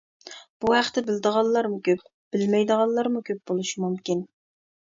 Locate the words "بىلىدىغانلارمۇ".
1.09-1.77